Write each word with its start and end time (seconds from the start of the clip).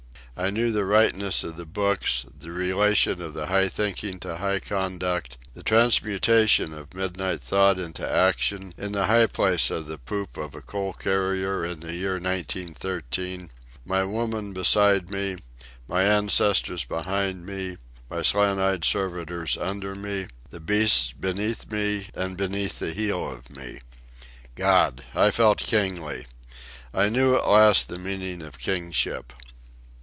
I 0.37 0.49
knew 0.49 0.71
the 0.71 0.85
rightness 0.85 1.43
of 1.43 1.55
the 1.57 1.65
books, 1.67 2.25
the 2.35 2.51
relation 2.51 3.21
of 3.21 3.35
high 3.35 3.69
thinking 3.69 4.17
to 4.21 4.37
high 4.37 4.59
conduct, 4.59 5.37
the 5.53 5.61
transmutation 5.61 6.73
of 6.73 6.95
midnight 6.95 7.41
thought 7.41 7.77
into 7.77 8.09
action 8.09 8.73
in 8.75 8.93
the 8.93 9.05
high 9.05 9.27
place 9.27 9.69
on 9.69 9.87
the 9.87 9.99
poop 9.99 10.37
of 10.37 10.55
a 10.55 10.61
coal 10.61 10.93
carrier 10.93 11.63
in 11.63 11.81
the 11.81 11.93
year 11.95 12.17
nineteen 12.19 12.73
thirteen, 12.73 13.51
my 13.85 14.03
woman 14.03 14.51
beside 14.51 15.11
me, 15.11 15.35
my 15.87 16.05
ancestors 16.05 16.85
behind 16.85 17.45
me, 17.45 17.77
my 18.09 18.23
slant 18.23 18.59
eyed 18.59 18.83
servitors 18.83 19.57
under 19.59 19.93
me, 19.93 20.25
the 20.49 20.61
beasts 20.61 21.11
beneath 21.11 21.71
me 21.71 22.07
and 22.15 22.35
beneath 22.35 22.79
the 22.79 22.93
heel 22.93 23.29
of 23.29 23.55
me. 23.55 23.79
God! 24.55 25.03
I 25.13 25.29
felt 25.29 25.59
kingly. 25.59 26.25
I 26.95 27.09
knew 27.09 27.35
at 27.35 27.47
last 27.47 27.89
the 27.89 27.99
meaning 27.99 28.41
of 28.41 28.57
kingship. 28.57 29.33